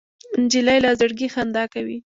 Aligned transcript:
نجلۍ 0.43 0.77
له 0.83 0.89
زړګي 0.99 1.27
خندا 1.33 1.63
کوي. 1.73 1.97